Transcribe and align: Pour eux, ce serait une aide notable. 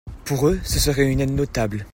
Pour 0.25 0.47
eux, 0.47 0.59
ce 0.63 0.79
serait 0.79 1.05
une 1.11 1.19
aide 1.21 1.31
notable. 1.35 1.85